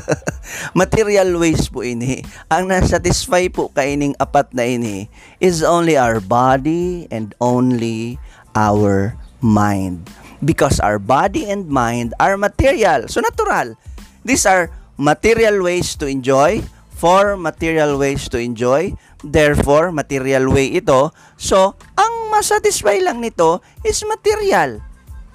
material 0.76 1.32
ways 1.40 1.72
po 1.72 1.80
ini. 1.80 2.20
Ang 2.52 2.76
nasatisfy 2.76 3.48
po 3.48 3.72
kaining 3.72 4.12
apat 4.20 4.52
na 4.52 4.68
ini 4.68 5.08
is 5.40 5.64
only 5.64 5.96
our 5.96 6.20
body 6.20 7.08
and 7.08 7.32
only 7.40 8.20
our 8.52 9.16
mind. 9.40 10.12
Because 10.44 10.80
our 10.80 10.98
body 10.98 11.48
and 11.50 11.68
mind 11.68 12.14
are 12.20 12.36
material. 12.36 13.08
So 13.08 13.20
natural. 13.20 13.76
These 14.24 14.44
are 14.46 14.70
material 14.96 15.62
ways 15.62 15.94
to 15.96 16.08
enjoy, 16.08 16.64
for 16.96 17.36
material 17.36 18.00
ways 18.00 18.28
to 18.32 18.40
enjoy. 18.40 18.96
Therefore, 19.20 19.92
material 19.92 20.48
way 20.48 20.72
ito. 20.72 21.12
So, 21.36 21.76
ang 21.96 22.32
masatisfy 22.32 23.04
lang 23.04 23.20
nito 23.20 23.60
is 23.84 24.00
material. 24.08 24.80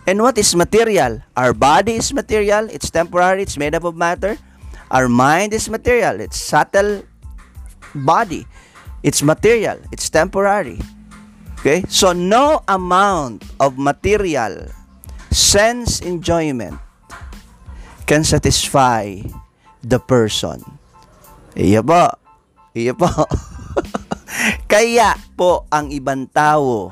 And 0.10 0.18
what 0.22 0.38
is 0.42 0.58
material? 0.58 1.22
Our 1.38 1.54
body 1.54 2.02
is 2.02 2.10
material. 2.10 2.66
It's 2.74 2.90
temporary. 2.90 3.46
It's 3.46 3.58
made 3.58 3.78
up 3.78 3.86
of 3.86 3.94
matter. 3.94 4.38
Our 4.90 5.08
mind 5.08 5.54
is 5.54 5.70
material. 5.70 6.20
It's 6.20 6.36
subtle 6.36 7.06
body. 7.94 8.50
It's 9.06 9.22
material. 9.22 9.78
It's 9.94 10.10
temporary. 10.10 10.82
Okay? 11.62 11.86
So, 11.88 12.12
no 12.12 12.66
amount 12.68 13.46
of 13.62 13.78
material 13.78 14.74
sense 15.32 16.04
enjoyment 16.04 16.76
can 18.06 18.28
satisfy 18.28 19.24
the 19.80 19.98
person. 19.98 20.60
Iya 21.56 21.80
po. 21.82 22.12
Iya 22.76 22.92
po. 22.96 23.08
Kaya 24.72 25.16
po 25.36 25.68
ang 25.68 25.92
ibang 25.92 26.28
tao, 26.32 26.92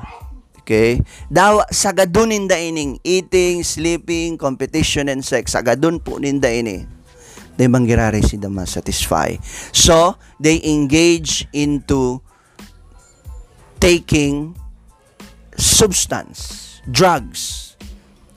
okay, 0.60 1.00
daw 1.32 1.64
sagadun 1.72 2.32
ninda 2.32 2.56
ining 2.56 3.00
eating, 3.00 3.64
sleeping, 3.64 4.36
competition, 4.36 5.08
and 5.08 5.24
sex. 5.24 5.56
Sagadun 5.56 6.00
po 6.00 6.20
ninda 6.20 6.48
ini. 6.52 6.84
They 7.60 7.68
manggirari 7.68 8.24
si 8.24 8.40
dama 8.40 8.64
satisfy. 8.64 9.36
So, 9.76 10.16
they 10.40 10.64
engage 10.64 11.44
into 11.52 12.24
taking 13.76 14.56
substance, 15.60 16.80
drugs. 16.88 17.69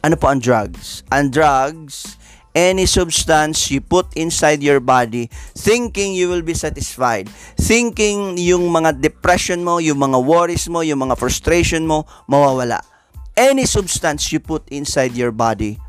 Ano 0.04 0.20
po 0.20 0.28
ang 0.28 0.44
drugs? 0.44 1.00
Ang 1.16 1.32
drugs, 1.32 2.20
any 2.52 2.84
substance 2.84 3.72
you 3.72 3.80
put 3.80 4.12
inside 4.20 4.60
your 4.60 4.84
body 4.84 5.32
thinking 5.56 6.12
you 6.12 6.28
will 6.28 6.44
be 6.44 6.52
satisfied. 6.52 7.32
Thinking 7.56 8.36
yung 8.36 8.68
mga 8.68 9.00
depression 9.00 9.64
mo, 9.64 9.80
yung 9.80 10.04
mga 10.04 10.20
worries 10.20 10.68
mo, 10.68 10.84
yung 10.84 11.08
mga 11.08 11.16
frustration 11.16 11.88
mo, 11.88 12.04
mawawala. 12.28 12.84
Any 13.32 13.64
substance 13.64 14.28
you 14.36 14.44
put 14.44 14.68
inside 14.76 15.16
your 15.16 15.32
body 15.32 15.80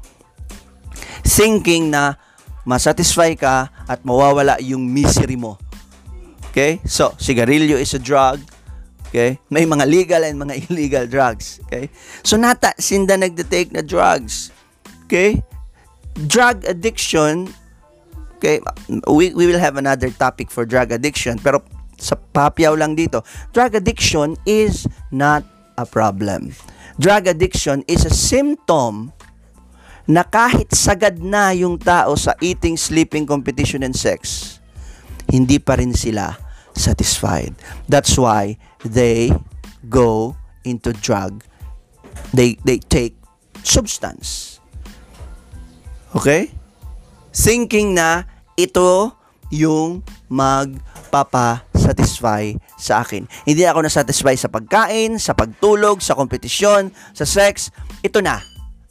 thinking 1.26 1.90
na 1.90 2.14
masatisfy 2.62 3.34
ka 3.34 3.74
at 3.90 4.06
mawawala 4.06 4.62
yung 4.62 4.86
misery 4.86 5.34
mo. 5.34 5.58
Okay? 6.54 6.78
So, 6.86 7.18
sigarilyo 7.18 7.82
is 7.82 7.98
a 7.98 8.00
drug. 8.00 8.38
Okay? 9.14 9.38
May 9.46 9.62
mga 9.62 9.86
legal 9.86 10.26
and 10.26 10.42
mga 10.42 10.58
illegal 10.66 11.06
drugs. 11.06 11.62
Okay? 11.70 11.86
So, 12.26 12.34
nata, 12.34 12.74
sinda 12.82 13.14
nagde-take 13.14 13.70
na 13.70 13.86
drugs. 13.86 14.50
Okay? 15.06 15.38
Drug 16.26 16.66
addiction, 16.66 17.46
okay, 18.42 18.58
we, 19.06 19.30
we 19.30 19.46
will 19.46 19.62
have 19.62 19.78
another 19.78 20.10
topic 20.10 20.50
for 20.50 20.66
drug 20.66 20.90
addiction, 20.90 21.38
pero 21.38 21.62
sa 21.94 22.18
papyaw 22.18 22.74
lang 22.74 22.98
dito, 22.98 23.22
drug 23.54 23.78
addiction 23.78 24.34
is 24.42 24.90
not 25.14 25.46
a 25.78 25.86
problem. 25.86 26.50
Drug 26.98 27.30
addiction 27.30 27.86
is 27.86 28.02
a 28.02 28.10
symptom 28.10 29.14
na 30.10 30.26
kahit 30.26 30.74
sagad 30.74 31.22
na 31.22 31.54
yung 31.54 31.78
tao 31.78 32.18
sa 32.18 32.34
eating, 32.42 32.74
sleeping, 32.74 33.26
competition, 33.26 33.86
and 33.86 33.94
sex, 33.94 34.58
hindi 35.30 35.62
pa 35.62 35.78
rin 35.78 35.94
sila 35.94 36.43
satisfied. 36.74 37.54
That's 37.88 38.18
why 38.18 38.58
they 38.84 39.32
go 39.88 40.36
into 40.64 40.92
drug. 40.92 41.44
They 42.34 42.58
they 42.62 42.78
take 42.78 43.16
substance. 43.62 44.60
Okay? 46.14 46.50
Thinking 47.34 47.98
na 47.98 48.22
ito 48.54 49.10
yung 49.50 50.06
magpapa-satisfy 50.30 52.54
sa 52.78 53.02
akin. 53.02 53.26
Hindi 53.46 53.66
ako 53.66 53.82
na-satisfy 53.86 54.34
sa 54.38 54.48
pagkain, 54.50 55.18
sa 55.18 55.34
pagtulog, 55.34 56.02
sa 56.02 56.14
kompetisyon, 56.14 56.90
sa 57.14 57.24
sex. 57.26 57.70
Ito 58.02 58.20
na 58.22 58.40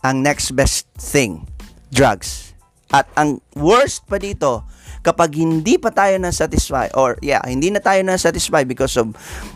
ang 0.04 0.24
next 0.24 0.52
best 0.52 0.88
thing. 1.00 1.48
Drugs. 1.91 2.53
At 2.93 3.10
ang 3.17 3.41
worst 3.58 4.06
pa 4.06 4.21
dito, 4.21 4.62
kapag 5.01 5.34
hindi 5.36 5.82
pa 5.82 5.89
tayo 5.89 6.13
na 6.21 6.29
satisfy 6.29 6.88
or 6.93 7.17
yeah, 7.25 7.41
hindi 7.43 7.73
na 7.73 7.82
tayo 7.82 8.06
na 8.06 8.15
satisfy 8.15 8.62
because 8.63 8.95
of 8.95 9.12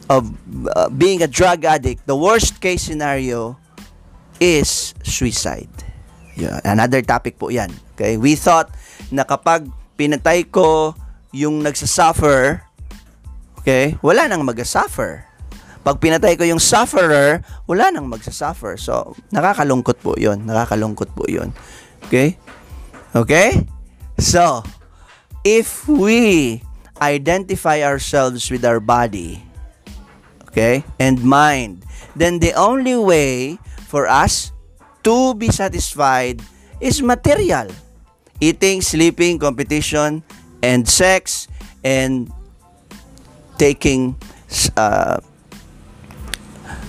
of 0.10 0.34
uh, 0.74 0.90
being 0.90 1.22
a 1.22 1.30
drug 1.30 1.64
addict, 1.64 2.04
the 2.10 2.18
worst 2.18 2.58
case 2.58 2.90
scenario 2.90 3.56
is 4.42 4.98
suicide. 5.06 5.72
Yeah, 6.34 6.62
another 6.66 7.06
topic 7.06 7.38
po 7.38 7.54
'yan. 7.54 7.70
Okay? 7.94 8.18
We 8.18 8.34
thought 8.34 8.74
na 9.14 9.22
kapag 9.24 9.70
pinatay 9.96 10.50
ko 10.50 10.98
yung 11.30 11.62
nagsasuffer, 11.62 12.66
okay, 13.62 13.98
wala 14.02 14.26
nang 14.26 14.42
mag-suffer. 14.46 15.26
Pag 15.88 16.04
pinatay 16.04 16.36
ko 16.36 16.44
yung 16.44 16.60
sufferer, 16.60 17.40
wala 17.64 17.88
nang 17.96 18.12
magsasuffer. 18.12 18.76
So, 18.76 19.16
nakakalungkot 19.32 20.04
po 20.04 20.20
yun. 20.20 20.44
Nakakalungkot 20.44 21.16
po 21.16 21.24
yun. 21.32 21.56
Okay? 22.04 22.36
Okay? 23.18 23.66
So, 24.22 24.62
if 25.42 25.90
we 25.90 26.62
identify 27.02 27.82
ourselves 27.82 28.46
with 28.54 28.62
our 28.62 28.78
body, 28.78 29.42
okay, 30.46 30.86
and 31.02 31.18
mind, 31.26 31.82
then 32.14 32.38
the 32.38 32.54
only 32.54 32.94
way 32.94 33.58
for 33.90 34.06
us 34.06 34.54
to 35.02 35.34
be 35.34 35.50
satisfied 35.50 36.46
is 36.78 37.02
material. 37.02 37.74
Eating, 38.38 38.86
sleeping, 38.86 39.42
competition, 39.42 40.22
and 40.62 40.86
sex, 40.86 41.50
and 41.82 42.30
taking 43.58 44.14
uh, 44.78 45.18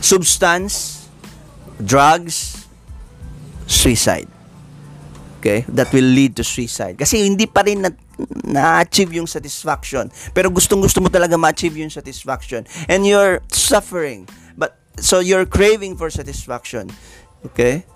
substance, 0.04 1.08
drugs, 1.80 2.68
suicide. 3.64 4.28
Okay? 5.38 5.62
That 5.70 5.94
will 5.94 6.06
lead 6.06 6.34
to 6.36 6.44
suicide. 6.44 6.98
Kasi 6.98 7.22
hindi 7.22 7.46
pa 7.46 7.62
rin 7.62 7.86
na, 7.86 7.90
na-achieve 8.42 9.14
yung 9.22 9.30
satisfaction. 9.30 10.10
Pero 10.34 10.50
gustong-gusto 10.50 10.98
mo 10.98 11.08
talaga 11.08 11.38
ma-achieve 11.38 11.78
yung 11.78 11.94
satisfaction. 11.94 12.66
And 12.90 13.06
you're 13.06 13.40
suffering. 13.54 14.26
But, 14.58 14.74
so 14.98 15.22
you're 15.22 15.46
craving 15.46 15.94
for 15.94 16.10
satisfaction. 16.10 16.90
Okay? 17.46 17.86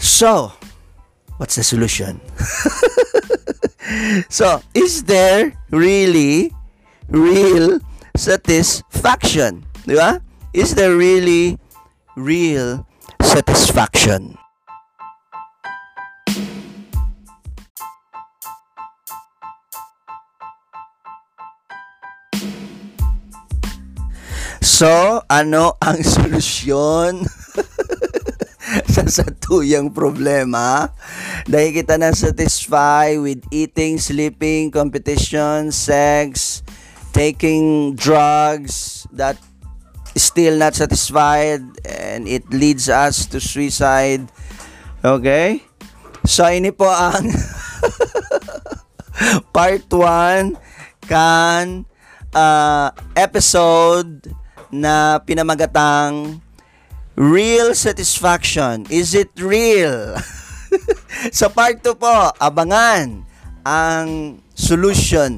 So, 0.00 0.50
what's 1.38 1.54
the 1.54 1.62
solution? 1.62 2.18
so, 4.28 4.62
is 4.74 5.04
there 5.04 5.54
really 5.70 6.50
real 7.06 7.78
satisfaction? 8.16 9.68
Di 9.86 9.94
ba? 9.94 10.18
Is 10.50 10.74
there 10.74 10.98
really 10.98 11.62
real 12.18 12.88
satisfaction? 13.22 14.39
So, 24.80 25.20
ano 25.28 25.76
ang 25.84 26.00
solusyon 26.16 27.28
sa 28.96 29.04
satuyang 29.04 29.92
problema? 29.92 30.88
Dahil 31.44 31.84
kita 31.84 32.00
na 32.00 32.16
satisfy 32.16 33.20
with 33.20 33.44
eating, 33.52 34.00
sleeping, 34.00 34.72
competition, 34.72 35.68
sex, 35.68 36.64
taking 37.12 37.92
drugs 37.92 39.04
that 39.12 39.36
still 40.16 40.56
not 40.56 40.72
satisfied 40.72 41.60
and 41.84 42.24
it 42.24 42.48
leads 42.48 42.88
us 42.88 43.28
to 43.28 43.36
suicide. 43.36 44.32
Okay? 45.04 45.60
So, 46.24 46.48
ini 46.48 46.72
po 46.72 46.88
ang 46.88 47.28
part 49.52 49.84
1 49.92 50.56
kan 51.04 51.84
uh, 52.32 52.88
episode 53.12 54.39
na 54.70 55.18
pinamagatang 55.22 56.42
Real 57.18 57.74
Satisfaction. 57.74 58.86
Is 58.88 59.12
it 59.12 59.28
real? 59.36 60.16
Sa 61.38 61.50
part 61.52 61.82
2 61.84 61.98
po, 61.98 62.32
abangan 62.38 63.26
ang 63.66 64.40
solution 64.56 65.36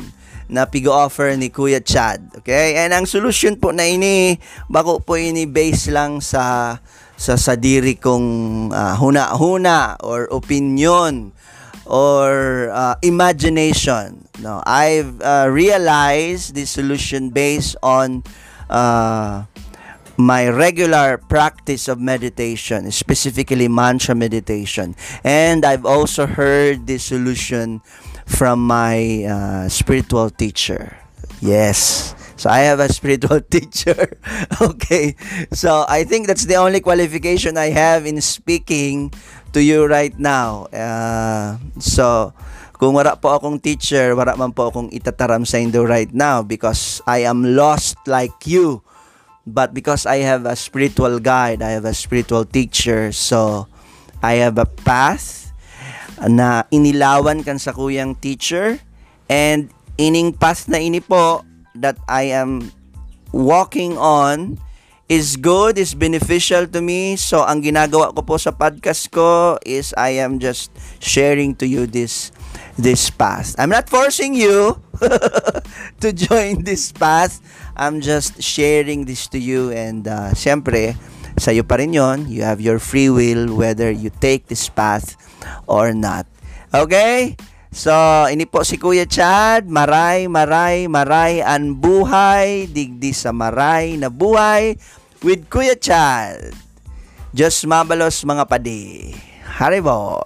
na 0.53 0.69
pigo-offer 0.69 1.33
ni 1.35 1.49
Kuya 1.49 1.81
Chad. 1.81 2.23
Okay? 2.45 2.77
And 2.77 2.93
ang 2.93 3.09
solution 3.09 3.57
po 3.57 3.73
na 3.73 3.89
ini, 3.89 4.37
bako 4.69 5.01
po 5.01 5.17
ini 5.17 5.49
base 5.49 5.89
lang 5.89 6.21
sa 6.21 6.77
sa 7.17 7.39
sadiri 7.39 7.97
kong 7.97 8.69
uh, 8.75 8.95
huna-huna 8.99 9.97
or 10.05 10.29
opinion 10.29 11.33
or 11.87 12.69
uh, 12.75 12.99
imagination. 13.01 14.27
No, 14.43 14.61
I've 14.67 15.23
uh, 15.23 15.47
realized 15.49 16.55
this 16.59 16.75
solution 16.75 17.31
based 17.31 17.79
on 17.83 18.27
uh, 18.71 19.45
my 20.17 20.49
regular 20.49 21.19
practice 21.19 21.89
of 21.89 22.01
meditation, 22.01 22.91
specifically 22.91 23.69
mantra 23.69 24.15
meditation. 24.15 24.95
And 25.25 25.65
I've 25.65 25.87
also 25.87 26.27
heard 26.27 26.87
this 26.87 27.05
solution 27.05 27.81
from 28.27 28.67
my 28.67 29.25
uh, 29.25 29.69
spiritual 29.69 30.31
teacher. 30.31 30.97
Yes. 31.41 32.15
So 32.37 32.51
I 32.51 32.61
have 32.67 32.81
a 32.81 32.93
spiritual 32.93 33.41
teacher. 33.55 34.19
okay. 34.61 35.17
So 35.53 35.85
I 35.89 36.05
think 36.05 36.27
that's 36.27 36.47
the 36.47 36.57
only 36.57 36.81
qualification 36.81 37.57
I 37.57 37.71
have 37.71 38.07
in 38.07 38.21
speaking 38.21 39.13
to 39.53 39.63
you 39.63 39.87
right 39.87 40.17
now. 40.19 40.67
Uh, 40.73 41.59
so 41.79 42.35
kung 42.83 42.99
wala 42.99 43.15
po 43.15 43.39
akong 43.39 43.63
teacher, 43.63 44.19
wala 44.19 44.35
man 44.35 44.51
po 44.51 44.67
akong 44.67 44.91
itataram 44.91 45.47
sa 45.47 45.63
inyo 45.63 45.87
right 45.87 46.11
now 46.11 46.43
because 46.43 46.99
I 47.07 47.23
am 47.23 47.55
lost 47.55 47.95
like 48.11 48.43
you. 48.43 48.83
But 49.47 49.71
because 49.71 50.03
I 50.03 50.27
have 50.27 50.51
a 50.51 50.59
spiritual 50.59 51.23
guide, 51.23 51.63
I 51.63 51.79
have 51.79 51.87
a 51.87 51.95
spiritual 51.95 52.43
teacher, 52.43 53.15
so 53.15 53.71
I 54.19 54.43
have 54.43 54.59
a 54.59 54.67
path 54.67 55.55
na 56.27 56.67
inilawan 56.75 57.47
kan 57.47 57.63
sa 57.63 57.71
kuyang 57.71 58.19
teacher 58.19 58.83
and 59.31 59.71
ining 59.95 60.35
path 60.35 60.67
na 60.67 60.83
ini 60.83 60.99
po 60.99 61.47
that 61.79 62.03
I 62.11 62.35
am 62.35 62.75
walking 63.31 63.95
on 63.95 64.59
is 65.07 65.39
good, 65.39 65.79
is 65.79 65.95
beneficial 65.95 66.67
to 66.67 66.83
me. 66.83 67.15
So, 67.15 67.47
ang 67.47 67.63
ginagawa 67.63 68.11
ko 68.11 68.27
po 68.27 68.43
sa 68.43 68.51
podcast 68.51 69.07
ko 69.15 69.55
is 69.63 69.95
I 69.95 70.19
am 70.19 70.43
just 70.43 70.75
sharing 70.99 71.55
to 71.63 71.67
you 71.67 71.87
this 71.87 72.35
this 72.79 73.11
path. 73.11 73.55
I'm 73.59 73.71
not 73.71 73.89
forcing 73.89 74.35
you 74.35 74.81
to 76.03 76.09
join 76.13 76.65
this 76.65 76.93
path. 76.93 77.41
I'm 77.77 78.01
just 78.01 78.43
sharing 78.43 79.05
this 79.05 79.29
to 79.33 79.39
you 79.39 79.73
and 79.73 80.07
uh, 80.09 80.33
syempre, 80.37 80.97
sa'yo 81.41 81.65
pa 81.65 81.81
rin 81.81 81.93
yon. 81.93 82.29
You 82.29 82.45
have 82.45 82.61
your 82.61 82.79
free 82.79 83.09
will 83.09 83.53
whether 83.57 83.91
you 83.91 84.13
take 84.21 84.49
this 84.49 84.69
path 84.69 85.17
or 85.69 85.93
not. 85.93 86.29
Okay? 86.73 87.37
So, 87.73 87.93
ini 88.29 88.45
po 88.45 88.69
si 88.69 88.77
Kuya 88.77 89.09
Chad. 89.09 89.65
Maray, 89.65 90.29
maray, 90.29 90.93
maray 90.93 91.41
ang 91.41 91.73
buhay. 91.81 92.69
Digdi 92.69 93.17
sa 93.17 93.33
maray 93.33 93.97
na 93.97 94.13
buhay 94.13 94.77
with 95.25 95.49
Kuya 95.49 95.73
Chad. 95.81 96.53
Just 97.33 97.65
mabalos 97.65 98.29
mga 98.29 98.45
padi. 98.45 99.17
Haribol. 99.57 100.21